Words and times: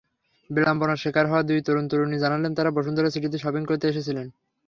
বিড়ম্বনার 0.49 1.01
শিকার 1.03 1.25
হওয়া 1.27 1.43
দুই 1.43 1.59
তরুণ-তরুণী 1.61 2.17
জানালেন, 2.19 2.51
তাঁরা 2.55 2.71
বসুন্ধরা 2.71 3.09
সিটিতে 3.09 3.37
শপিং 3.37 3.63
করতে 3.65 3.85
এসেছিলেন। 3.87 4.27